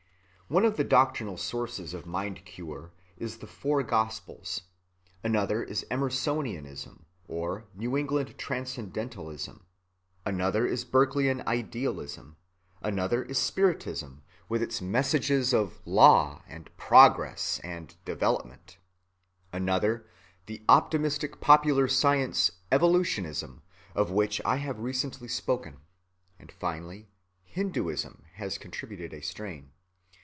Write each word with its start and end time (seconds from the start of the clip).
One 0.51 0.65
of 0.65 0.75
the 0.75 0.83
doctrinal 0.83 1.37
sources 1.37 1.93
of 1.93 2.03
Mind‐cure 2.03 2.91
is 3.17 3.37
the 3.37 3.47
four 3.47 3.83
Gospels; 3.83 4.63
another 5.23 5.63
is 5.63 5.85
Emersonianism 5.89 7.05
or 7.25 7.67
New 7.73 7.95
England 7.95 8.37
transcendentalism; 8.37 9.63
another 10.25 10.65
is 10.67 10.83
Berkeleyan 10.83 11.41
idealism; 11.47 12.35
another 12.81 13.23
is 13.23 13.37
spiritism, 13.37 14.23
with 14.49 14.61
its 14.61 14.81
messages 14.81 15.53
of 15.53 15.79
"law" 15.85 16.43
and 16.49 16.69
"progress" 16.75 17.61
and 17.63 17.95
"development"; 18.03 18.75
another 19.53 20.05
the 20.47 20.65
optimistic 20.67 21.39
popular 21.39 21.87
science 21.87 22.51
evolutionism 22.73 23.61
of 23.95 24.11
which 24.11 24.41
I 24.43 24.57
have 24.57 24.79
recently 24.81 25.29
spoken; 25.29 25.77
and, 26.37 26.51
finally, 26.51 27.07
Hinduism 27.45 28.23
has 28.33 28.57
contributed 28.57 29.13
a 29.13 29.21
strain. 29.21 29.71